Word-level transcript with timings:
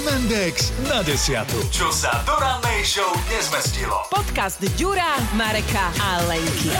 M&X 0.00 0.72
na 0.88 1.04
desiatu. 1.04 1.60
Čo 1.68 1.92
sa 1.92 2.24
do 2.24 2.32
rannej 2.40 2.80
show 2.88 3.12
nezmestilo. 3.28 4.08
Podcast 4.08 4.56
Ďura, 4.72 5.20
Mareka 5.36 5.92
a 6.00 6.24
Lenky. 6.24 6.72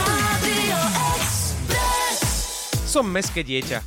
Som 2.81 3.13
meské 3.13 3.45
dieťa, 3.45 3.85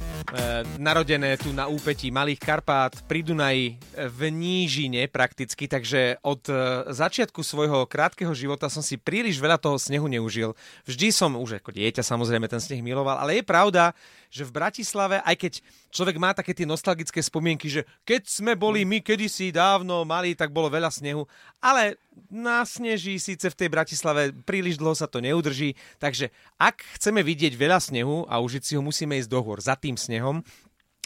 narodené 0.78 1.38
tu 1.38 1.54
na 1.54 1.70
úpetí 1.70 2.10
Malých 2.10 2.40
Karpát 2.42 2.92
pri 3.06 3.22
Dunaji 3.22 3.64
e, 3.70 3.74
v 4.10 4.20
Nížine 4.30 5.06
prakticky, 5.06 5.70
takže 5.70 6.18
od 6.26 6.42
e, 6.50 6.54
začiatku 6.90 7.42
svojho 7.42 7.86
krátkeho 7.86 8.34
života 8.34 8.66
som 8.66 8.82
si 8.82 8.98
príliš 8.98 9.38
veľa 9.38 9.58
toho 9.60 9.78
snehu 9.78 10.10
neužil. 10.10 10.58
Vždy 10.86 11.14
som, 11.14 11.38
už 11.38 11.62
ako 11.62 11.74
dieťa 11.74 12.02
samozrejme 12.02 12.50
ten 12.50 12.58
sneh 12.62 12.82
miloval, 12.82 13.20
ale 13.20 13.38
je 13.40 13.44
pravda, 13.46 13.94
že 14.34 14.42
v 14.42 14.54
Bratislave, 14.54 15.22
aj 15.22 15.36
keď 15.38 15.52
človek 15.94 16.16
má 16.18 16.34
také 16.34 16.50
tie 16.50 16.66
nostalgické 16.66 17.22
spomienky, 17.22 17.70
že 17.70 17.86
keď 18.02 18.26
sme 18.26 18.58
boli 18.58 18.82
my 18.82 18.98
kedysi 18.98 19.54
dávno 19.54 20.02
mali, 20.02 20.34
tak 20.34 20.50
bolo 20.50 20.66
veľa 20.66 20.90
snehu, 20.90 21.22
ale 21.62 22.02
nasneží 22.30 23.18
síce 23.18 23.46
v 23.50 23.58
tej 23.58 23.68
Bratislave, 23.70 24.34
príliš 24.46 24.78
dlho 24.78 24.94
sa 24.94 25.10
to 25.10 25.22
neudrží, 25.22 25.74
takže 25.98 26.30
ak 26.58 26.82
chceme 26.98 27.22
vidieť 27.22 27.54
veľa 27.54 27.78
snehu 27.78 28.26
a 28.26 28.38
užiť 28.42 28.62
si 28.62 28.72
ho, 28.74 28.82
musíme 28.82 29.18
ísť 29.18 29.30
do 29.30 29.40
hôr 29.42 29.58
za 29.62 29.74
tým 29.78 29.98
snehom. 29.98 30.23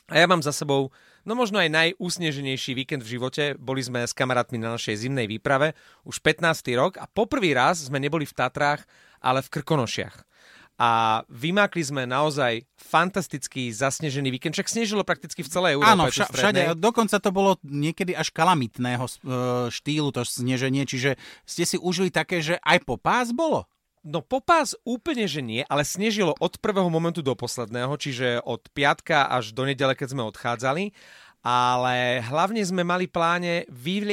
A 0.09 0.15
ja 0.15 0.27
mám 0.31 0.41
za 0.41 0.55
sebou 0.55 0.95
no 1.29 1.37
možno 1.37 1.61
aj 1.61 1.69
najúsneženejší 1.69 2.73
víkend 2.73 3.05
v 3.05 3.21
živote. 3.21 3.53
Boli 3.61 3.85
sme 3.85 4.01
s 4.01 4.17
kamarátmi 4.17 4.57
na 4.57 4.73
našej 4.73 5.05
zimnej 5.05 5.29
výprave 5.29 5.77
už 6.09 6.25
15. 6.25 6.65
rok 6.73 6.97
a 6.97 7.05
poprvý 7.05 7.53
raz 7.53 7.85
sme 7.85 8.01
neboli 8.01 8.25
v 8.25 8.33
Tatrách, 8.33 8.89
ale 9.21 9.45
v 9.45 9.53
Krkonošiach 9.61 10.29
a 10.79 11.21
vymákli 11.27 11.83
sme 11.83 12.07
naozaj 12.07 12.63
fantastický 12.79 13.75
zasnežený 13.75 14.31
víkend. 14.31 14.55
Však 14.55 14.71
snežilo 14.71 15.03
prakticky 15.03 15.43
v 15.43 15.51
celej 15.51 15.75
Európe. 15.75 15.91
Áno, 15.91 16.07
vša, 16.07 16.31
všade. 16.31 16.79
Dokonca 16.79 17.19
to 17.19 17.35
bolo 17.35 17.59
niekedy 17.67 18.15
až 18.15 18.31
kalamitného 18.31 19.03
e, 19.03 19.13
štýlu 19.75 20.15
to 20.15 20.23
sneženie, 20.23 20.87
čiže 20.87 21.19
ste 21.43 21.67
si 21.67 21.77
užili 21.83 22.15
také, 22.15 22.39
že 22.39 22.63
aj 22.63 22.87
po 22.87 22.95
pás 22.95 23.35
bolo? 23.35 23.67
No 24.09 24.25
popás 24.25 24.73
úplne, 24.89 25.29
že 25.29 25.45
nie, 25.45 25.61
ale 25.69 25.85
snežilo 25.85 26.33
od 26.41 26.57
prvého 26.57 26.89
momentu 26.89 27.21
do 27.21 27.37
posledného, 27.37 27.93
čiže 28.01 28.41
od 28.41 28.65
piatka 28.73 29.29
až 29.29 29.53
do 29.53 29.69
nedele, 29.69 29.93
keď 29.93 30.17
sme 30.17 30.25
odchádzali 30.25 30.97
ale 31.49 32.19
hlavne 32.27 32.63
sme 32.67 32.83
mali 32.83 33.07
pláne 33.07 33.63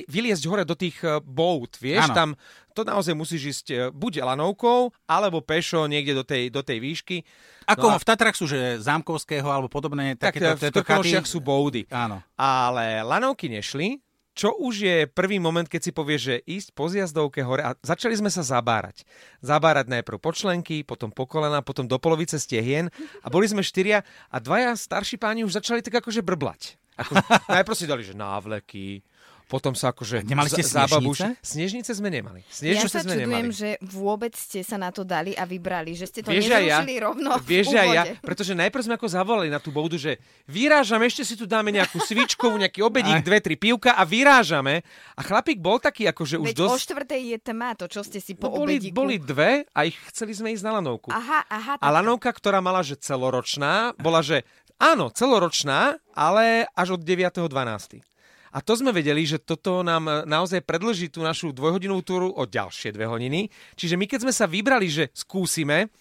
vyliezť 0.05 0.43
hore 0.45 0.63
do 0.63 0.77
tých 0.77 1.01
e, 1.01 1.17
boat, 1.25 1.73
vieš, 1.81 2.13
ano. 2.13 2.15
tam 2.15 2.29
to 2.77 2.85
naozaj 2.85 3.17
musíš 3.17 3.41
ísť 3.59 3.67
e, 3.71 3.75
buď 3.89 4.21
lanovkou, 4.21 4.93
alebo 5.09 5.41
pešo 5.41 5.89
niekde 5.89 6.13
do 6.13 6.23
tej, 6.23 6.53
do 6.53 6.61
tej 6.61 6.77
výšky. 6.77 7.25
Ako 7.65 7.87
no 7.89 7.97
a... 7.97 8.01
v 8.01 8.05
Tatrach 8.05 8.37
sú, 8.37 8.45
že 8.45 8.77
Zámkovského 8.77 9.49
alebo 9.49 9.65
podobné 9.65 10.13
tak 10.13 10.37
takéto, 10.37 10.69
v 10.69 10.85
Krkonošiach 10.85 11.25
sú 11.25 11.41
boudy. 11.41 11.89
Áno. 11.89 12.21
Ale 12.37 13.01
lanovky 13.01 13.49
nešli, 13.49 14.04
čo 14.35 14.51
už 14.51 14.75
je 14.83 14.97
prvý 15.07 15.39
moment, 15.39 15.63
keď 15.63 15.81
si 15.81 15.91
povieš, 15.95 16.21
že 16.21 16.35
ísť 16.43 16.69
po 16.75 16.91
zjazdovke 16.91 17.39
hore 17.39 17.63
a 17.63 17.71
začali 17.79 18.19
sme 18.19 18.27
sa 18.27 18.43
zabárať. 18.43 19.07
Zabárať 19.39 19.87
najprv 19.87 20.19
po 20.19 20.35
členky, 20.35 20.83
potom 20.83 21.07
po 21.07 21.23
kolena, 21.23 21.63
potom 21.63 21.87
do 21.87 21.95
polovice 21.95 22.35
stehien 22.35 22.91
a 23.23 23.31
boli 23.31 23.47
sme 23.47 23.63
štyria 23.63 24.03
a 24.27 24.37
dvaja 24.43 24.75
starší 24.75 25.15
páni 25.15 25.47
už 25.47 25.55
začali 25.63 25.79
tak 25.79 26.03
akože 26.03 26.19
brblať. 26.19 26.75
Ako, 26.99 27.15
najprv 27.55 27.75
si 27.79 27.87
dali, 27.87 28.03
že 28.03 28.11
návleky, 28.11 28.99
potom 29.45 29.77
sa 29.77 29.93
akože... 29.93 30.25
Nemali 30.25 30.49
ste 30.49 30.65
snežnice? 30.65 31.37
Snežnice 31.45 31.91
sme 31.93 32.09
nemali. 32.09 32.41
Snežnice 32.49 32.89
ja 32.89 32.89
sa 32.89 33.05
sme 33.05 33.21
čudujem, 33.21 33.29
nemali. 33.29 33.53
že 33.53 33.69
vôbec 33.93 34.33
ste 34.33 34.65
sa 34.65 34.81
na 34.81 34.89
to 34.89 35.05
dali 35.05 35.37
a 35.37 35.45
vybrali, 35.45 35.93
že 35.93 36.09
ste 36.09 36.25
to 36.25 36.33
vieš 36.33 36.49
nezrušili 36.49 36.93
ja, 36.97 37.05
rovno 37.05 37.29
Vieš 37.45 37.67
v 37.69 37.93
ja, 37.93 38.03
pretože 38.25 38.57
najprv 38.57 38.83
sme 38.89 38.93
ako 38.97 39.07
zavolali 39.07 39.49
na 39.53 39.61
tú 39.61 39.69
bodu, 39.69 40.01
že 40.01 40.17
vyrážame, 40.49 41.05
ešte 41.05 41.21
si 41.21 41.37
tu 41.37 41.45
dáme 41.45 41.69
nejakú 41.69 42.01
svičkovú, 42.01 42.57
nejaký 42.57 42.81
obedík, 42.81 43.21
dve, 43.21 43.37
tri 43.37 43.53
pivka 43.53 43.93
a 43.93 44.01
vyrážame. 44.01 44.81
A 45.13 45.21
chlapík 45.21 45.61
bol 45.61 45.77
taký, 45.77 46.09
akože 46.09 46.41
už 46.41 46.47
Veď 46.51 46.57
dosť... 46.65 46.73
o 46.73 46.77
štvrtej 46.81 47.21
je 47.21 47.37
tma, 47.37 47.69
to 47.77 47.85
čo 47.85 48.01
ste 48.01 48.17
si 48.17 48.33
po 48.33 48.49
no, 48.49 48.65
boli, 48.65 48.81
obedíku. 48.81 48.97
boli 48.97 49.15
dve 49.21 49.69
a 49.77 49.85
ich 49.85 49.95
chceli 50.09 50.33
sme 50.33 50.49
ísť 50.57 50.65
na 50.65 50.81
lanovku. 50.81 51.13
Aha, 51.13 51.45
aha. 51.45 51.73
A 51.77 51.87
lanovka, 51.93 52.33
ktorá 52.33 52.65
mala, 52.65 52.81
že 52.81 52.97
celoročná, 52.97 53.93
bola, 54.01 54.25
že 54.25 54.41
Áno, 54.75 55.07
celoročná, 55.07 55.95
ale 56.11 56.67
až 56.75 56.99
od 56.99 57.01
9.12. 57.07 58.03
A 58.55 58.63
to 58.63 58.71
sme 58.79 58.95
vedeli, 58.95 59.27
že 59.27 59.43
toto 59.43 59.83
nám 59.83 60.23
naozaj 60.23 60.63
predlží 60.63 61.11
tú 61.11 61.19
našu 61.19 61.51
dvojhodinovú 61.51 61.99
túru 62.07 62.31
o 62.31 62.47
ďalšie 62.47 62.95
dve 62.95 63.03
hodiny. 63.03 63.51
Čiže 63.75 63.99
my 63.99 64.07
keď 64.07 64.19
sme 64.23 64.31
sa 64.31 64.47
vybrali, 64.47 64.87
že 64.87 65.11
skúsime, 65.11 65.91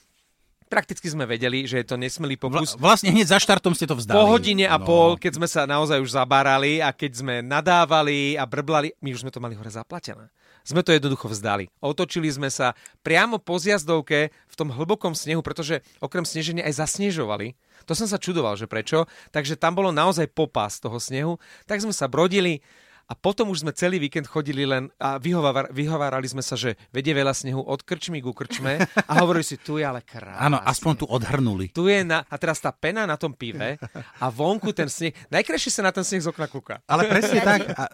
prakticky 0.70 1.10
sme 1.10 1.26
vedeli, 1.26 1.66
že 1.66 1.82
je 1.82 1.86
to 1.86 1.98
nesmelý 1.98 2.38
pokus. 2.38 2.78
Vla, 2.78 2.94
vlastne 2.94 3.10
hneď 3.10 3.26
za 3.26 3.38
štartom 3.42 3.74
ste 3.74 3.90
to 3.90 3.98
vzdali. 3.98 4.14
Po 4.14 4.30
hodine 4.30 4.70
a 4.70 4.78
no. 4.78 4.86
pol, 4.86 5.18
keď 5.18 5.32
sme 5.34 5.48
sa 5.50 5.66
naozaj 5.66 5.98
už 5.98 6.14
zabárali 6.14 6.78
a 6.78 6.94
keď 6.94 7.12
sme 7.26 7.34
nadávali 7.42 8.38
a 8.38 8.46
brblali, 8.46 8.94
my 9.02 9.10
už 9.10 9.26
sme 9.26 9.34
to 9.34 9.42
mali 9.42 9.58
hore 9.58 9.70
zaplatené. 9.70 10.30
Sme 10.64 10.80
to 10.80 10.96
jednoducho 10.96 11.28
vzdali. 11.28 11.68
Otočili 11.84 12.32
sme 12.32 12.48
sa 12.48 12.72
priamo 13.04 13.36
po 13.36 13.60
zjazdovke 13.60 14.32
v 14.32 14.54
tom 14.56 14.72
hlbokom 14.72 15.12
snehu, 15.12 15.44
pretože 15.44 15.84
okrem 16.00 16.24
sneženia 16.24 16.64
aj 16.64 16.80
zasnežovali. 16.80 17.52
To 17.84 17.92
som 17.92 18.08
sa 18.08 18.16
čudoval, 18.16 18.56
že 18.56 18.64
prečo. 18.64 19.04
Takže 19.28 19.60
tam 19.60 19.76
bolo 19.76 19.92
naozaj 19.92 20.32
popas 20.32 20.80
toho 20.80 20.96
snehu. 20.96 21.36
Tak 21.68 21.84
sme 21.84 21.92
sa 21.92 22.08
brodili 22.08 22.64
a 23.04 23.12
potom 23.12 23.52
už 23.52 23.60
sme 23.60 23.76
celý 23.76 24.00
víkend 24.00 24.24
chodili 24.24 24.64
len 24.64 24.88
a 24.96 25.20
vyhovar, 25.20 25.68
vyhovárali 25.68 26.24
sme 26.24 26.40
sa, 26.40 26.56
že 26.56 26.80
vedie 26.88 27.12
veľa 27.12 27.36
snehu 27.36 27.60
od 27.60 27.84
krčmy 27.84 28.24
ku 28.24 28.32
krčme 28.32 28.80
a 28.80 29.12
hovorili 29.20 29.44
si, 29.44 29.60
tu 29.60 29.76
je 29.76 29.84
ale 29.84 30.00
krásne. 30.00 30.40
Áno, 30.40 30.56
aspoň 30.64 30.92
tu 30.96 31.06
odhrnuli. 31.12 31.68
Tu 31.76 31.92
je 31.92 32.00
na, 32.00 32.24
a 32.24 32.34
teraz 32.40 32.64
tá 32.64 32.72
pena 32.72 33.04
na 33.04 33.20
tom 33.20 33.36
pive 33.36 33.76
a 34.16 34.26
vonku 34.32 34.72
ten 34.72 34.88
sneh. 34.88 35.12
Najkrajšie 35.28 35.68
sa 35.68 35.84
na 35.84 35.92
ten 35.92 36.00
sneh 36.00 36.24
z 36.24 36.32
okna 36.32 36.48
kúka. 36.48 36.80
Ale 36.88 37.04
presne 37.04 37.44
tak. 37.44 37.68
A 37.76 37.92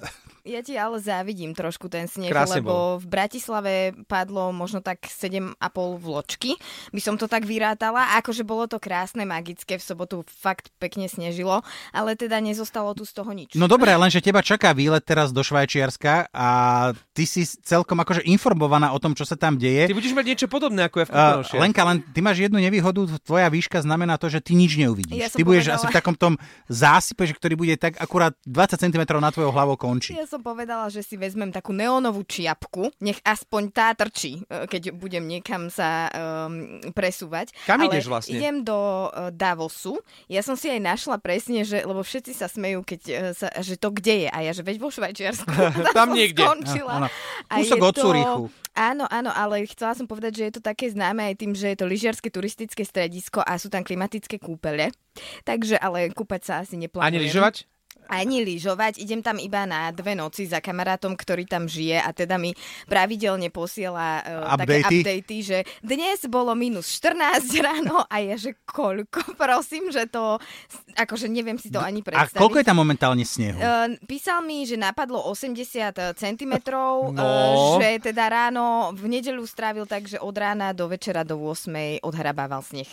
ja 0.50 0.61
ti 0.66 0.75
ale 0.75 0.99
závidím 0.99 1.55
trošku 1.55 1.87
ten 1.87 2.11
sneh, 2.11 2.34
Krásne 2.34 2.59
lebo 2.59 2.99
bol. 2.99 3.03
v 3.03 3.06
Bratislave 3.06 3.75
padlo 4.11 4.50
možno 4.50 4.83
tak 4.83 5.06
7,5 5.06 5.56
vločky, 6.03 6.59
by 6.91 7.00
som 7.00 7.15
to 7.15 7.31
tak 7.31 7.47
vyrátala. 7.47 8.19
Akože 8.19 8.43
bolo 8.43 8.66
to 8.66 8.83
krásne, 8.83 9.22
magické, 9.22 9.78
v 9.78 9.84
sobotu 9.84 10.16
fakt 10.27 10.75
pekne 10.83 11.06
snežilo, 11.06 11.62
ale 11.94 12.19
teda 12.19 12.43
nezostalo 12.43 12.93
tu 12.99 13.06
z 13.06 13.12
toho 13.15 13.31
nič. 13.31 13.55
No 13.55 13.71
dobré, 13.71 13.94
lenže 13.94 14.19
teba 14.19 14.43
čaká 14.43 14.75
výlet 14.75 15.06
teraz 15.06 15.31
do 15.31 15.47
Švajčiarska 15.47 16.34
a 16.34 16.49
ty 17.15 17.25
si 17.25 17.47
celkom 17.47 18.03
akože 18.03 18.27
informovaná 18.27 18.91
o 18.91 18.99
tom, 18.99 19.15
čo 19.15 19.22
sa 19.22 19.39
tam 19.39 19.55
deje. 19.55 19.87
Ty 19.87 19.97
budeš 19.97 20.16
mať 20.19 20.27
niečo 20.27 20.47
podobné 20.50 20.91
ako 20.91 20.97
ja 21.03 21.06
v 21.06 21.10
uh, 21.15 21.60
Lenka, 21.62 21.87
len 21.87 22.03
ty 22.10 22.19
máš 22.19 22.43
jednu 22.43 22.59
nevýhodu, 22.59 23.06
tvoja 23.22 23.47
výška 23.47 23.84
znamená 23.84 24.19
to, 24.19 24.27
že 24.27 24.43
ty 24.43 24.59
nič 24.59 24.75
neuvidíš. 24.75 25.21
Ja 25.21 25.28
ty 25.31 25.47
budeš 25.47 25.71
povedala... 25.71 25.78
asi 25.78 25.87
v 25.87 25.94
takom 25.94 26.16
tom 26.19 26.34
zásype, 26.66 27.22
že 27.28 27.37
ktorý 27.37 27.55
bude 27.55 27.75
tak 27.78 28.00
akurát 28.00 28.34
20 28.49 28.81
cm 28.81 29.03
na 29.21 29.31
tvojou 29.31 29.53
hlavou 29.53 29.77
končí. 29.77 30.16
Ja 30.16 30.27
som 30.27 30.40
povedala, 30.43 30.91
že 30.93 31.05
si 31.05 31.15
vezmem 31.17 31.53
takú 31.55 31.73
neónovú 31.73 32.25
čiapku, 32.27 32.91
nech 33.01 33.21
aspoň 33.23 33.62
tá 33.73 33.93
trčí, 33.95 34.43
e, 34.45 34.67
keď 34.67 34.93
budem 34.97 35.25
niekam 35.25 35.69
sa 35.71 36.11
um, 36.11 36.81
presúvať. 36.93 37.53
Kam 37.65 37.84
Ale 37.84 37.93
ideš 37.93 38.11
vlastne? 38.11 38.37
idem 38.37 38.65
do 38.65 38.77
uh, 39.09 39.31
Davosu. 39.31 40.01
Ja 40.27 40.41
som 40.41 40.59
si 40.59 40.73
aj 40.73 40.81
našla 40.81 41.17
presne, 41.21 41.62
že, 41.65 41.84
lebo 41.84 42.01
všetci 42.03 42.33
sa 42.34 42.49
smejú, 42.49 42.84
keď, 42.84 43.01
uh, 43.09 43.33
sa, 43.37 43.49
že 43.61 43.77
to 43.77 43.93
kde 43.93 44.27
je. 44.27 44.28
A 44.28 44.39
ja, 44.45 44.53
že 44.53 44.67
veď 44.67 44.77
vo 44.81 44.89
Švajčiarsku. 44.91 45.53
Tam 45.97 46.12
niekde. 46.12 46.43
Skončila. 46.43 47.05
Áno. 47.05 47.09
Kúsok 47.47 47.78
od 47.84 47.95
Curychu. 47.97 48.45
Áno, 48.78 49.05
áno, 49.11 49.34
ale 49.34 49.67
chcela 49.67 49.99
som 49.99 50.07
povedať, 50.07 50.41
že 50.41 50.43
je 50.47 50.53
to 50.57 50.62
také 50.62 50.87
známe 50.87 51.27
aj 51.27 51.34
tým, 51.43 51.53
že 51.59 51.75
je 51.75 51.78
to 51.83 51.91
lyžiarske 51.91 52.31
turistické 52.31 52.87
stredisko 52.87 53.43
a 53.43 53.59
sú 53.59 53.67
tam 53.67 53.83
klimatické 53.83 54.39
kúpele. 54.39 54.95
Takže, 55.43 55.75
ale 55.75 56.15
kúpať 56.15 56.41
sa 56.47 56.55
asi 56.62 56.78
neplánujem. 56.78 57.11
Ani 57.11 57.19
lyžovať? 57.19 57.67
Ani 58.10 58.43
lyžovať. 58.43 58.98
Idem 58.98 59.22
tam 59.22 59.38
iba 59.38 59.62
na 59.65 59.94
dve 59.94 60.19
noci 60.19 60.50
za 60.50 60.59
kamarátom, 60.59 61.15
ktorý 61.15 61.47
tam 61.47 61.71
žije 61.71 62.03
a 62.03 62.10
teda 62.10 62.37
mi 62.37 62.50
pravidelne 62.91 63.48
posiela 63.54 64.21
uh, 64.26 64.59
také 64.59 64.82
updaty, 64.82 65.37
že 65.47 65.59
dnes 65.81 66.26
bolo 66.26 66.53
minus 66.59 66.91
14 66.98 67.47
ráno 67.62 68.03
a 68.10 68.19
je, 68.19 68.50
že 68.50 68.53
koľko, 68.66 69.32
prosím, 69.43 69.94
že 69.94 70.10
to, 70.10 70.43
akože 70.98 71.31
neviem 71.31 71.56
si 71.56 71.71
to 71.71 71.78
ani 71.78 72.03
predstaviť. 72.03 72.34
A 72.34 72.43
koľko 72.43 72.59
je 72.59 72.66
tam 72.66 72.78
momentálne 72.82 73.22
snehu? 73.22 73.56
Uh, 73.62 73.94
písal 74.10 74.42
mi, 74.42 74.66
že 74.66 74.74
napadlo 74.74 75.22
80 75.30 76.18
cm, 76.18 76.54
no. 76.66 77.15
uh, 77.15 77.78
že 77.78 78.10
teda 78.10 78.27
ráno 78.27 78.91
v 78.92 79.06
nedelu 79.06 79.42
strávil 79.47 79.86
tak, 79.86 80.10
že 80.10 80.18
od 80.18 80.34
rána 80.34 80.74
do 80.74 80.91
večera 80.91 81.22
do 81.22 81.39
8 81.39 82.03
odhrabával 82.03 82.65
sneh. 82.66 82.91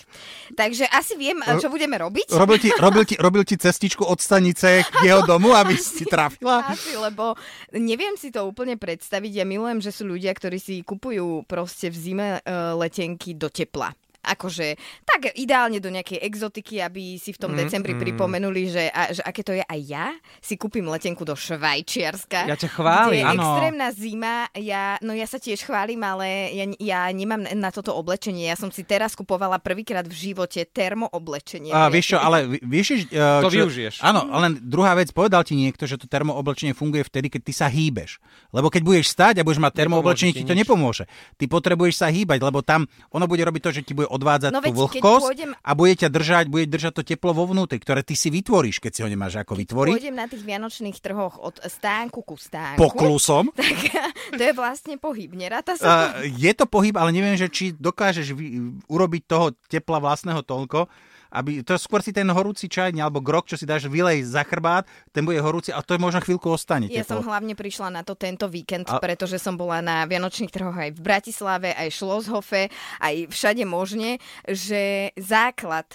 Takže 0.53 0.85
asi 0.93 1.17
viem, 1.17 1.41
čo 1.57 1.71
budeme 1.73 1.97
robiť. 1.97 2.35
Robil 2.35 2.57
ti, 2.61 2.69
robil 2.77 3.03
ti, 3.07 3.15
robil 3.17 3.43
ti 3.47 3.55
cestičku 3.57 4.03
od 4.05 4.19
stanice 4.19 4.83
k 4.85 5.06
jeho 5.07 5.23
domu, 5.23 5.55
aby 5.55 5.79
si 5.79 6.03
trafila? 6.03 6.67
Asi, 6.67 6.93
lebo 6.99 7.33
neviem 7.71 8.19
si 8.19 8.29
to 8.29 8.43
úplne 8.43 8.75
predstaviť. 8.75 9.31
Ja 9.41 9.45
milujem, 9.47 9.79
že 9.79 9.95
sú 9.95 10.03
ľudia, 10.05 10.35
ktorí 10.35 10.59
si 10.59 10.83
kupujú 10.83 11.47
proste 11.47 11.87
v 11.87 11.95
zime 11.95 12.27
uh, 12.43 12.75
letenky 12.75 13.33
do 13.33 13.47
tepla 13.47 13.95
Akože 14.27 14.75
tak 15.07 15.31
ideálne 15.39 15.79
do 15.79 15.87
nejakej 15.87 16.19
exotiky, 16.19 16.83
aby 16.83 17.15
si 17.15 17.31
v 17.31 17.39
tom 17.39 17.55
mm, 17.55 17.59
decembri 17.63 17.95
mm. 17.95 18.01
pripomenuli, 18.03 18.63
že, 18.67 18.83
a, 18.91 19.15
že 19.15 19.23
aké 19.23 19.41
to 19.41 19.55
je 19.55 19.63
aj 19.63 19.81
ja, 19.87 20.11
si 20.43 20.59
kúpim 20.59 20.83
letenku 20.83 21.23
do 21.23 21.33
Švajčiarska. 21.33 22.45
Ja 22.45 22.59
ťa 22.59 22.69
chválim. 22.75 23.23
Je 23.23 23.33
extrémna 23.39 23.87
zima. 23.95 24.35
Ja, 24.59 24.99
no 24.99 25.15
ja 25.15 25.23
sa 25.23 25.39
tiež 25.39 25.63
chválim, 25.63 26.03
ale 26.03 26.51
ja, 26.51 26.65
ja 26.77 26.99
nemám 27.11 27.47
na 27.55 27.71
toto 27.71 27.95
oblečenie. 27.95 28.51
Ja 28.51 28.59
som 28.59 28.67
si 28.67 28.83
teraz 28.83 29.15
kupovala 29.15 29.63
prvýkrát 29.63 30.03
v 30.03 30.15
živote 30.15 30.67
termooblečenie. 30.67 31.71
A, 31.71 31.87
vieš 31.87 32.15
čo, 32.15 32.17
ale 32.19 32.59
vieš, 32.61 33.07
uh, 33.11 33.39
to 33.43 33.49
čo, 33.49 33.63
využiješ. 33.63 34.03
Áno, 34.03 34.27
len 34.27 34.59
druhá 34.59 34.91
vec, 34.97 35.09
povedal 35.15 35.47
ti 35.47 35.55
niekto, 35.55 35.87
že 35.87 35.95
to 35.95 36.09
termooblečenie 36.09 36.75
funguje 36.75 37.07
vtedy, 37.07 37.31
keď 37.31 37.41
ty 37.47 37.53
sa 37.55 37.67
hýbeš. 37.71 38.19
Lebo 38.51 38.67
keď 38.67 38.81
budeš 38.83 39.07
stať 39.13 39.39
a 39.39 39.45
budeš 39.47 39.63
mať 39.63 39.73
termooblečenie, 39.85 40.33
ti 40.35 40.43
to 40.43 40.57
nepomôže. 40.57 41.07
Ty 41.39 41.45
potrebuješ 41.47 42.03
sa 42.03 42.07
hýbať, 42.11 42.39
lebo 42.43 42.59
tam 42.65 42.89
ono 43.13 43.25
bude 43.29 43.43
robiť 43.45 43.61
to, 43.63 43.71
že 43.71 43.81
ti 43.85 43.93
bude 43.95 44.09
odvádzať 44.17 44.51
no, 44.51 44.59
tú 44.59 44.73
vlhkosť 44.73 45.25
pôjdem... 45.29 45.51
a 45.53 45.71
bude 45.77 45.93
ťa 45.93 46.09
držať, 46.09 46.45
bude 46.49 46.65
držať 46.65 46.93
to 46.97 47.03
teplo 47.05 47.31
vo 47.31 47.45
vnútri, 47.45 47.77
ktoré 47.77 48.01
ty 48.01 48.17
si 48.17 48.33
vytvoríš, 48.33 48.81
keď 48.81 48.91
si 48.91 49.01
ho 49.05 49.09
nemáš 49.09 49.39
ako 49.39 49.53
vytvoriť. 49.55 49.93
Pôjdem 49.93 50.17
na 50.17 50.27
tých 50.27 50.43
vianočných 50.43 50.97
trhoch 50.99 51.37
od 51.37 51.61
stánku 51.61 52.25
ku 52.25 52.35
stánku. 52.35 52.81
Poklusom. 52.81 53.49
Tak 53.57 54.39
to 54.39 54.43
je 54.43 54.53
vlastne 54.55 54.95
pohyb, 54.95 55.31
neráta 55.35 55.75
sa? 55.75 56.19
Uh, 56.19 56.27
je 56.27 56.51
to 56.55 56.63
pohyb, 56.67 56.95
ale 56.95 57.11
neviem, 57.11 57.35
že 57.35 57.51
či 57.51 57.75
dokážeš 57.75 58.31
vy, 58.31 58.75
urobiť 58.87 59.21
toho 59.27 59.55
tepla 59.67 59.99
vlastného 59.99 60.39
toľko, 60.43 60.87
aby, 61.31 61.63
to 61.63 61.75
skôr 61.75 61.99
si 61.99 62.15
ten 62.15 62.27
horúci 62.27 62.71
čaj 62.71 62.95
alebo 62.97 63.19
grok, 63.19 63.51
čo 63.51 63.59
si 63.59 63.67
dáš 63.67 63.91
vylej 63.91 64.23
za 64.23 64.43
chrbát, 64.47 64.87
ten 65.11 65.27
bude 65.27 65.39
horúci 65.43 65.75
a 65.75 65.83
to 65.83 65.95
je 65.95 66.01
možno 66.01 66.23
chvíľku 66.23 66.47
ostane. 66.47 66.87
Ja 66.87 67.03
som 67.03 67.21
hlavne 67.23 67.53
prišla 67.53 67.91
na 67.91 68.01
to 68.01 68.15
tento 68.15 68.47
víkend, 68.47 68.87
a... 68.87 69.01
pretože 69.03 69.37
som 69.41 69.59
bola 69.59 69.83
na 69.83 70.07
Vianočných 70.07 70.53
trhoch 70.53 70.75
aj 70.75 70.95
v 70.95 71.01
Bratislave, 71.03 71.69
aj 71.75 71.87
v 71.91 71.97
Šloshofe, 71.97 72.61
aj 73.03 73.15
všade 73.29 73.63
možne, 73.67 74.23
že 74.47 75.11
základ 75.19 75.85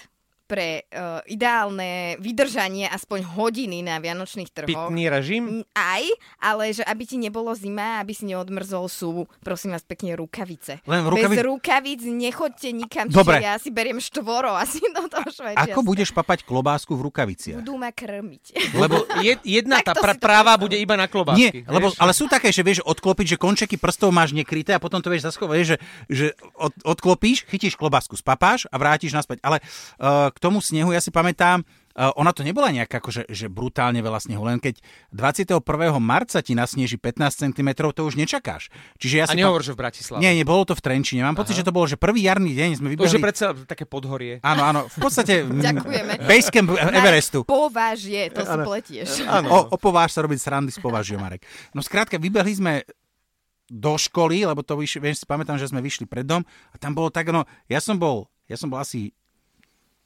pre 0.53 0.85
uh, 0.93 1.25
ideálne 1.25 2.21
vydržanie 2.21 2.85
aspoň 2.85 3.25
hodiny 3.25 3.81
na 3.81 3.97
Vianočných 3.97 4.53
trhoch. 4.53 4.69
Pitný 4.69 5.09
režim? 5.09 5.65
Aj, 5.73 6.05
ale 6.37 6.77
že 6.77 6.85
aby 6.85 7.09
ti 7.09 7.17
nebolo 7.17 7.49
zima, 7.57 7.97
aby 8.05 8.13
si 8.13 8.29
neodmrzol 8.29 8.85
sú, 8.85 9.25
prosím 9.41 9.73
vás 9.73 9.81
pekne, 9.81 10.13
rukavice. 10.13 10.85
Len 10.85 11.09
rukavic... 11.09 11.33
Bez 11.33 11.41
rukavic 11.41 12.01
nechoďte 12.05 12.69
nikam, 12.69 13.09
Dobre. 13.09 13.41
ja 13.41 13.57
si 13.57 13.73
beriem 13.73 13.97
štvoro 13.97 14.53
asi 14.53 14.77
do 14.93 15.09
toho 15.09 15.25
Švajčiarska. 15.25 15.73
Ako 15.73 15.81
budeš 15.81 16.13
papať 16.13 16.45
klobásku 16.45 16.93
v 16.93 17.01
rukaviciach? 17.09 17.65
Budú 17.65 17.81
ma 17.81 17.89
krmiť. 17.89 18.77
Lebo 18.77 19.09
je, 19.25 19.33
jedna 19.41 19.81
tá 19.87 19.97
pr- 19.97 20.21
práva 20.21 20.53
bude 20.61 20.77
iba 20.77 20.93
na 20.93 21.09
klobásky. 21.09 21.65
Nie, 21.65 21.65
lebo, 21.65 21.89
ale 21.97 22.13
sú 22.13 22.29
také, 22.29 22.53
že 22.53 22.61
vieš 22.61 22.85
odklopiť, 22.85 23.33
že 23.33 23.37
končeky 23.41 23.81
prstov 23.81 24.13
máš 24.13 24.37
nekryté 24.37 24.77
a 24.77 24.79
potom 24.83 25.01
to 25.01 25.09
vieš 25.09 25.33
zaschovať, 25.33 25.57
že, 25.65 25.75
že 26.13 26.25
od, 26.53 26.77
odklopíš, 26.85 27.49
chytíš 27.49 27.73
klobásku, 27.73 28.13
spapáš 28.13 28.69
a 28.69 28.77
vrátiš 28.77 29.17
naspäť. 29.17 29.41
Ale 29.41 29.57
uh, 29.97 30.29
k 30.29 30.37
tomu 30.43 30.59
snehu, 30.59 30.91
ja 30.91 30.99
si 30.99 31.07
pamätám, 31.07 31.63
Uh, 31.93 32.09
ona 32.17 32.33
to 32.33 32.41
nebola 32.41 32.73
nejaká 32.73 32.97
akože, 32.97 33.29
že 33.29 33.53
brutálne 33.53 34.01
veľa 34.01 34.17
snehu, 34.17 34.41
len 34.49 34.57
keď 34.57 34.81
21. 35.13 35.61
marca 36.01 36.41
ti 36.41 36.57
nasneží 36.57 36.97
15 36.97 37.53
cm, 37.53 37.69
to 37.93 38.01
už 38.01 38.17
nečakáš. 38.17 38.73
Čiže 38.97 39.15
ja 39.21 39.25
si 39.29 39.37
A 39.37 39.45
nehovor, 39.45 39.61
pa... 39.61 39.67
že 39.69 39.71
v 39.77 39.79
Bratislave. 39.85 40.17
Nie, 40.17 40.33
nebolo 40.33 40.65
to 40.65 40.73
v 40.73 40.81
Trenčine. 40.81 41.21
Mám 41.21 41.37
Aha. 41.37 41.45
pocit, 41.45 41.53
že 41.53 41.61
to 41.61 41.69
bolo, 41.69 41.85
že 41.85 41.93
prvý 41.93 42.25
jarný 42.25 42.57
deň 42.57 42.81
sme 42.81 42.97
vybehli... 42.97 43.05
To 43.05 43.13
už 43.13 43.17
je 43.21 43.27
predsa 43.29 43.53
také 43.69 43.85
podhorie. 43.85 44.41
Áno, 44.41 44.65
áno, 44.65 44.81
v 44.89 44.97
podstate... 45.05 45.45
Ďakujeme. 45.69 46.25
Basecamp 46.25 46.73
Everestu. 46.81 47.45
Pováž 47.45 48.09
je, 48.09 48.25
to 48.33 48.41
si 48.41 48.57
pletieš. 48.65 49.09
Áno. 49.29 49.47
O, 49.53 49.57
o 49.69 49.77
pováž 49.77 50.17
sa 50.17 50.25
robiť 50.25 50.41
srandy 50.41 50.73
z 50.73 50.81
považia, 50.81 51.21
Marek. 51.21 51.45
No 51.77 51.85
skrátka, 51.85 52.17
vybehli 52.17 52.57
sme 52.57 52.73
do 53.69 53.93
školy, 54.01 54.49
lebo 54.49 54.65
to 54.65 54.73
vyš, 54.81 54.97
viem 54.97 55.13
si 55.13 55.29
pamätám, 55.29 55.61
že 55.61 55.69
sme 55.69 55.77
vyšli 55.77 56.09
pred 56.09 56.25
dom 56.25 56.41
a 56.73 56.75
tam 56.81 56.97
bolo 56.97 57.13
tak, 57.13 57.29
no, 57.29 57.45
ja 57.69 57.77
som 57.77 58.01
bol, 58.01 58.25
ja 58.49 58.57
som 58.57 58.73
bol 58.73 58.81
asi 58.81 59.13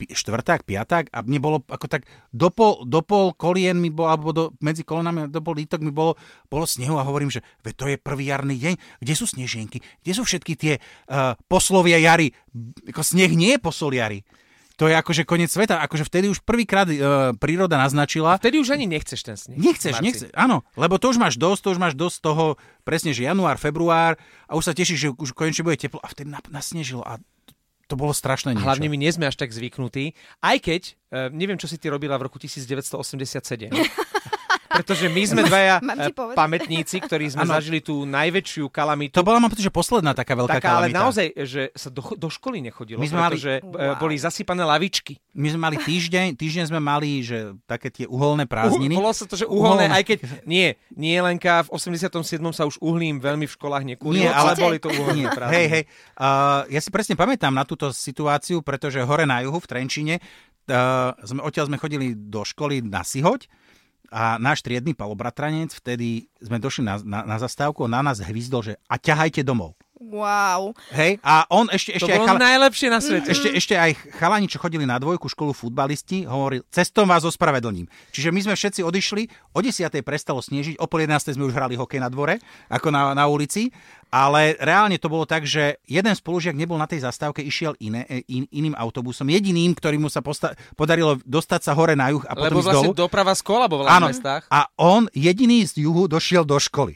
štvrták, 0.06 0.62
piaták 0.62 1.10
a 1.10 1.26
mne 1.26 1.42
bolo 1.42 1.58
ako 1.66 1.90
tak 1.90 2.06
do 2.30 2.54
pol, 2.54 2.86
do 2.86 3.02
pol 3.02 3.34
kolien 3.34 3.82
mi 3.82 3.90
bolo, 3.90 4.14
alebo 4.14 4.30
do, 4.30 4.44
medzi 4.62 4.86
kolonami 4.86 5.26
do 5.34 5.42
pol 5.42 5.58
lítok 5.58 5.82
mi 5.82 5.90
bolo, 5.90 6.14
bolo 6.46 6.70
snehu 6.70 7.02
a 7.02 7.08
hovorím, 7.08 7.34
že 7.34 7.42
ve, 7.66 7.74
to 7.74 7.90
je 7.90 7.98
prvý 7.98 8.30
jarný 8.30 8.62
deň, 8.62 9.02
kde 9.02 9.14
sú 9.18 9.26
snežienky, 9.26 9.82
kde 10.06 10.12
sú 10.14 10.22
všetky 10.22 10.54
tie 10.54 10.74
uh, 10.78 11.34
poslovia 11.50 11.98
jary, 11.98 12.30
ako 12.86 13.02
sneh 13.02 13.34
nie 13.34 13.58
je 13.58 13.60
posol 13.60 13.98
jary. 13.98 14.22
To 14.78 14.86
je 14.86 14.94
akože 14.94 15.26
koniec 15.26 15.50
sveta. 15.50 15.82
Akože 15.82 16.06
vtedy 16.06 16.30
už 16.30 16.46
prvýkrát 16.46 16.86
uh, 16.86 17.34
príroda 17.34 17.82
naznačila. 17.82 18.38
Vtedy 18.38 18.62
už 18.62 18.78
ani 18.78 18.86
nechceš 18.86 19.26
ten 19.26 19.34
sneh. 19.34 19.58
Nechceš, 19.58 20.06
nechceš. 20.06 20.30
Áno, 20.38 20.62
lebo 20.78 21.02
to 21.02 21.10
už 21.10 21.18
máš 21.18 21.34
dosť, 21.42 21.62
to 21.66 21.70
už 21.74 21.80
máš 21.82 21.98
dosť 21.98 22.18
toho, 22.22 22.62
presne, 22.86 23.10
že 23.10 23.26
január, 23.26 23.58
február 23.58 24.22
a 24.46 24.54
už 24.54 24.70
sa 24.70 24.74
tešíš, 24.78 25.00
že 25.02 25.10
už 25.10 25.34
konečne 25.34 25.66
bude 25.66 25.82
teplo 25.82 25.98
a 25.98 26.08
vtedy 26.14 26.30
nasnežilo 26.30 27.02
a 27.02 27.18
to 27.88 27.96
bolo 27.96 28.12
strašné 28.12 28.54
niečo. 28.54 28.68
Hlavne 28.68 28.92
my 28.92 28.98
nie 29.00 29.12
sme 29.12 29.26
až 29.32 29.40
tak 29.40 29.56
zvyknutí, 29.56 30.12
aj 30.44 30.58
keď, 30.60 30.82
uh, 30.92 31.32
neviem, 31.32 31.56
čo 31.56 31.72
si 31.72 31.80
ty 31.80 31.88
robila 31.88 32.20
v 32.20 32.28
roku 32.28 32.38
1987. 32.38 33.72
pretože 34.78 35.10
my 35.10 35.24
sme 35.26 35.42
dvaja 35.44 35.82
eh, 35.82 36.14
pamätníci, 36.14 37.02
ktorí 37.02 37.34
sme 37.34 37.50
ano. 37.50 37.58
zažili 37.58 37.82
tú 37.82 38.06
najväčšiu 38.06 38.70
kalamitu. 38.70 39.18
To 39.18 39.26
bola, 39.26 39.42
mám 39.42 39.50
pocit, 39.50 39.66
že 39.66 39.74
posledná 39.74 40.14
taká 40.14 40.38
veľká 40.38 40.62
taká, 40.62 40.78
kalamita. 40.78 40.94
Ale 40.94 41.04
naozaj, 41.10 41.28
že 41.50 41.62
sa 41.74 41.90
do, 41.90 42.06
do 42.14 42.30
školy 42.30 42.62
nechodilo, 42.62 43.02
my 43.02 43.08
sme 43.10 43.20
pretože 43.26 43.54
mali... 43.66 43.74
Eh, 43.74 43.90
wow. 43.90 43.98
boli 43.98 44.16
zasypané 44.22 44.62
lavičky. 44.62 45.18
My 45.34 45.48
sme 45.50 45.60
mali 45.70 45.78
týždeň, 45.82 46.38
týždeň 46.38 46.66
sme 46.70 46.82
mali, 46.82 47.26
že 47.26 47.58
také 47.66 47.90
tie 47.90 48.06
uholné 48.06 48.46
prázdniny. 48.46 48.94
Uh, 48.94 49.10
sa 49.14 49.26
to, 49.26 49.34
že 49.34 49.50
uholné, 49.50 49.90
uholné, 49.90 49.98
aj 49.98 50.04
keď 50.06 50.18
nie, 50.46 50.78
nie 50.94 51.18
Lenka, 51.18 51.66
v 51.66 51.74
87. 51.74 52.38
sa 52.54 52.64
už 52.70 52.78
uhlím 52.82 53.18
veľmi 53.18 53.50
v 53.50 53.54
školách 53.54 53.84
nekulilo, 53.98 54.30
nie, 54.30 54.30
ale 54.30 54.54
boli 54.54 54.78
to 54.78 54.94
uholné 54.94 55.30
prázdniny. 55.34 55.58
Hej, 55.58 55.68
hej, 55.74 55.84
uh, 56.22 56.70
ja 56.70 56.80
si 56.82 56.90
presne 56.94 57.18
pamätám 57.18 57.54
na 57.54 57.66
túto 57.66 57.90
situáciu, 57.90 58.62
pretože 58.62 59.02
hore 59.02 59.26
na 59.26 59.42
juhu 59.42 59.58
v 59.58 59.70
Trenčine 59.70 60.16
uh, 60.18 61.14
sme, 61.24 61.42
odtiaľ 61.42 61.72
sme 61.72 61.82
chodili 61.82 62.14
do 62.14 62.44
školy 62.44 62.84
na 62.84 63.02
Sihoď 63.02 63.48
a 64.12 64.40
náš 64.40 64.64
triedny 64.64 64.96
palobratranec, 64.96 65.76
vtedy 65.76 66.32
sme 66.40 66.60
došli 66.60 66.84
na, 66.88 66.96
na, 67.04 67.20
na 67.28 67.38
zastávku, 67.40 67.88
na 67.88 68.00
nás 68.00 68.24
hvizdol, 68.24 68.64
že 68.64 68.74
a 68.88 68.96
ťahajte 68.96 69.44
domov. 69.44 69.76
Wow. 70.08 70.72
Hej, 70.96 71.20
a 71.20 71.44
on 71.52 71.68
ešte... 71.68 72.00
ešte 72.00 72.08
to 72.08 72.16
bolo 72.16 72.32
chala... 72.32 72.40
najlepšie 72.40 72.88
na 72.88 73.00
svete. 73.04 73.28
Ešte, 73.28 73.48
ešte 73.52 73.76
aj 73.76 73.92
chalani, 74.16 74.48
čo 74.48 74.56
chodili 74.58 74.88
na 74.88 74.96
dvojku 74.96 75.28
školu 75.28 75.52
futbalisti, 75.52 76.24
hovoril, 76.24 76.64
cestom 76.72 77.12
vás 77.12 77.28
ospravedlním. 77.28 77.92
Čiže 78.16 78.32
my 78.32 78.40
sme 78.48 78.54
všetci 78.56 78.82
odišli, 78.88 79.28
o 79.52 79.60
10. 79.60 79.92
prestalo 80.08 80.40
snežiť, 80.40 80.80
o 80.80 80.88
pol 80.88 81.04
11. 81.04 81.36
sme 81.36 81.44
už 81.44 81.54
hrali 81.54 81.76
hokej 81.76 82.00
na 82.00 82.08
dvore, 82.08 82.40
ako 82.72 82.88
na, 82.88 83.12
na 83.12 83.28
ulici, 83.28 83.68
ale 84.08 84.56
reálne 84.64 84.96
to 84.96 85.12
bolo 85.12 85.28
tak, 85.28 85.44
že 85.44 85.84
jeden 85.84 86.16
spolužiak 86.16 86.56
nebol 86.56 86.80
na 86.80 86.88
tej 86.88 87.04
zastávke, 87.04 87.44
išiel 87.44 87.76
iné, 87.84 88.08
e, 88.08 88.24
in, 88.32 88.48
iným 88.48 88.76
autobusom, 88.80 89.28
jediným, 89.28 89.76
ktorý 89.76 90.00
mu 90.00 90.08
sa 90.08 90.24
posta- 90.24 90.56
podarilo 90.80 91.20
dostať 91.28 91.62
sa 91.68 91.72
hore 91.76 92.00
na 92.00 92.16
juh 92.16 92.24
a 92.24 92.32
potom 92.32 92.64
Lebo 92.64 92.64
vlastne 92.64 92.90
dolu. 92.96 93.04
doprava 93.04 93.36
z 93.36 93.44
kola 93.44 93.68
bola 93.68 93.92
v 93.92 94.16
mestách. 94.16 94.48
A 94.48 94.72
on 94.80 95.12
jediný 95.12 95.68
z 95.68 95.84
juhu 95.84 96.08
došiel 96.08 96.48
do 96.48 96.56
školy. 96.56 96.96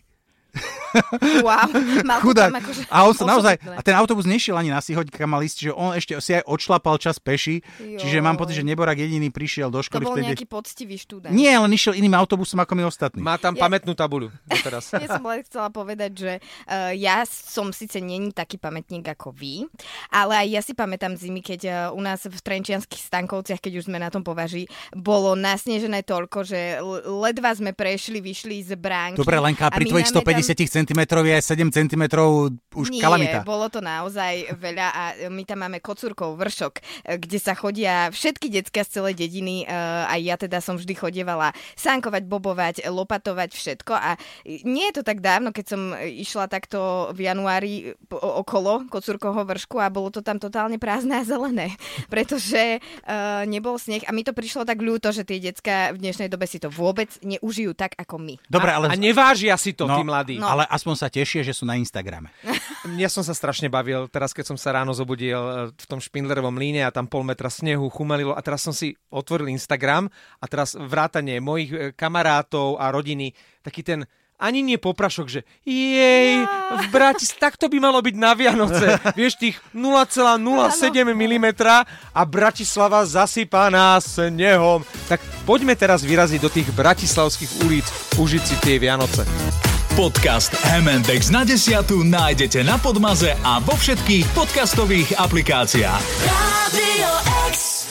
Wow, 1.46 1.72
mal 2.04 2.20
Chudák. 2.20 2.52
Akože 2.52 2.82
a 2.92 3.08
on 3.08 3.16
sa 3.16 3.24
naozaj, 3.24 3.56
a 3.64 3.82
ten 3.82 3.96
autobus 3.96 4.28
nešiel 4.28 4.60
ani 4.60 4.70
na 4.70 4.84
Sihoď, 4.84 5.08
kam 5.10 5.32
mal 5.32 5.42
ísť, 5.42 5.58
že 5.68 5.72
on 5.72 5.96
ešte 5.96 6.14
si 6.20 6.32
aj 6.36 6.44
odšlapal 6.46 7.00
čas 7.00 7.18
peši, 7.18 7.64
jo. 7.80 8.00
čiže 8.00 8.20
mám 8.20 8.36
pocit, 8.36 8.60
že 8.60 8.64
Neborak 8.68 9.00
jediný 9.00 9.32
prišiel 9.32 9.72
do 9.72 9.80
školy. 9.80 10.04
To 10.04 10.12
bol 10.12 10.18
vtedy. 10.20 10.28
nejaký 10.36 10.48
poctivý 10.48 10.96
študent. 11.00 11.32
Nie, 11.32 11.56
len 11.58 11.72
išiel 11.72 11.96
iným 11.96 12.14
autobusom 12.20 12.60
ako 12.60 12.74
my 12.76 12.84
ostatní. 12.88 13.24
Má 13.24 13.40
tam 13.40 13.56
ja... 13.56 13.64
pamätnú 13.64 13.96
tabuľu 13.96 14.30
doteraz. 14.52 14.92
ja 14.92 15.08
som 15.08 15.24
len 15.24 15.42
chcela 15.48 15.72
povedať, 15.72 16.12
že 16.12 16.32
uh, 16.68 16.92
ja 16.92 17.24
som 17.28 17.72
síce 17.72 18.04
není 18.04 18.36
taký 18.36 18.60
pamätník 18.60 19.08
ako 19.08 19.32
vy, 19.32 19.66
ale 20.12 20.46
aj 20.46 20.48
ja 20.52 20.62
si 20.62 20.74
pamätám 20.76 21.16
zimy, 21.16 21.40
keď 21.40 21.62
uh, 21.68 21.76
u 21.96 22.02
nás 22.04 22.28
v 22.28 22.36
Trenčianských 22.36 23.08
stankovciach, 23.08 23.64
keď 23.64 23.80
už 23.80 23.88
sme 23.88 23.98
na 23.98 24.12
tom 24.12 24.22
považí, 24.22 24.68
bolo 24.92 25.34
nasnežené 25.40 26.04
toľko, 26.04 26.44
že 26.44 26.60
ledva 27.08 27.56
sme 27.56 27.72
prešli, 27.72 28.20
vyšli 28.20 28.64
z 28.68 28.76
bránky. 28.76 29.18
Dobre, 29.18 29.40
Lenka, 29.40 29.72
pri 29.72 29.88
tvojich 29.88 30.12
150 30.12 30.81
tam 30.81 30.81
cm 30.82 31.02
je 31.22 31.38
7 31.38 31.70
cm 31.70 32.04
už 32.72 32.88
Nie, 32.90 33.04
kalamita. 33.04 33.46
bolo 33.46 33.68
to 33.68 33.84
naozaj 33.84 34.58
veľa 34.58 34.88
a 34.92 35.04
my 35.30 35.44
tam 35.46 35.64
máme 35.68 35.84
kocúrkov 35.84 36.40
vršok, 36.40 36.74
kde 37.20 37.38
sa 37.38 37.54
chodia 37.54 38.10
všetky 38.10 38.48
decka 38.50 38.82
z 38.82 39.00
celej 39.00 39.16
dediny 39.28 39.68
a 39.68 40.16
ja 40.18 40.40
teda 40.40 40.64
som 40.64 40.80
vždy 40.80 40.94
chodievala 40.96 41.52
sánkovať, 41.76 42.24
bobovať, 42.26 42.76
lopatovať 42.88 43.50
všetko 43.54 43.94
a 43.94 44.16
nie 44.64 44.88
je 44.92 45.02
to 45.02 45.04
tak 45.04 45.20
dávno, 45.20 45.52
keď 45.52 45.66
som 45.68 45.82
išla 46.00 46.48
takto 46.48 47.12
v 47.12 47.28
januári 47.28 47.74
okolo 48.12 48.88
kocúrkovho 48.88 49.44
vršku 49.44 49.78
a 49.78 49.92
bolo 49.92 50.10
to 50.10 50.24
tam 50.24 50.40
totálne 50.40 50.80
prázdne 50.80 51.20
a 51.20 51.28
zelené, 51.28 51.76
pretože 52.14 52.80
uh, 52.80 53.44
nebol 53.46 53.76
sneh 53.76 54.08
a 54.08 54.16
mi 54.16 54.24
to 54.24 54.32
prišlo 54.32 54.64
tak 54.64 54.80
ľúto, 54.80 55.12
že 55.12 55.28
tie 55.28 55.44
decka 55.44 55.92
v 55.92 56.02
dnešnej 56.02 56.32
dobe 56.32 56.48
si 56.48 56.58
to 56.58 56.72
vôbec 56.72 57.12
neužijú 57.22 57.76
tak 57.76 57.94
ako 58.00 58.18
my. 58.18 58.36
Dobre, 58.48 58.72
ale... 58.72 58.86
A 58.92 58.96
nevážia 58.96 59.56
si 59.60 59.76
to, 59.76 59.86
no, 59.86 60.00
tí 60.00 60.04
mladí. 60.08 60.36
No. 60.40 60.48
Ale 60.48 60.64
aspoň 60.72 60.96
sa 60.96 61.12
tešia, 61.12 61.44
že 61.44 61.52
sú 61.52 61.68
na 61.68 61.76
Instagrame. 61.76 62.32
Ja 62.96 63.12
som 63.12 63.22
sa 63.22 63.36
strašne 63.36 63.68
bavil, 63.68 64.08
teraz 64.08 64.32
keď 64.32 64.56
som 64.56 64.58
sa 64.58 64.74
ráno 64.74 64.96
zobudil 64.96 65.38
e, 65.38 65.54
v 65.76 65.86
tom 65.86 66.00
špindlerovom 66.00 66.56
líne 66.56 66.88
a 66.88 66.90
tam 66.90 67.06
pol 67.06 67.28
metra 67.28 67.52
snehu 67.52 67.92
chumelilo 67.92 68.34
a 68.34 68.42
teraz 68.42 68.64
som 68.64 68.74
si 68.74 68.96
otvoril 69.12 69.52
Instagram 69.52 70.10
a 70.40 70.46
teraz 70.48 70.74
vrátanie 70.74 71.44
mojich 71.44 71.70
e, 71.70 71.78
kamarátov 71.94 72.80
a 72.80 72.90
rodiny, 72.90 73.36
taký 73.62 73.84
ten 73.84 74.08
ani 74.42 74.66
nie 74.66 74.82
poprašok, 74.82 75.28
že 75.30 75.42
jej, 75.62 76.42
v 76.74 76.86
Bratis, 76.90 77.30
tak 77.38 77.62
to 77.62 77.70
by 77.70 77.78
malo 77.78 78.02
byť 78.02 78.16
na 78.18 78.34
Vianoce. 78.34 78.98
Vieš, 79.20 79.38
tých 79.38 79.62
0,07 79.78 80.42
mm 81.14 81.48
a 82.10 82.22
Bratislava 82.26 83.06
zasypaná 83.06 84.02
snehom. 84.02 84.82
Tak 85.06 85.22
poďme 85.46 85.78
teraz 85.78 86.02
vyraziť 86.02 86.42
do 86.42 86.50
tých 86.50 86.74
bratislavských 86.74 87.70
ulic, 87.70 87.86
užiť 88.18 88.42
si 88.42 88.56
tie 88.66 88.82
Vianoce. 88.82 89.22
Podcast 89.92 90.56
MNDX 90.64 91.36
na 91.36 91.44
desiatu 91.44 92.08
nájdete 92.08 92.64
na 92.64 92.80
Podmaze 92.80 93.36
a 93.44 93.60
vo 93.60 93.76
všetkých 93.76 94.24
podcastových 94.32 95.20
aplikáciách. 95.20 96.04
Radio 96.72 97.12
X. 97.52 97.84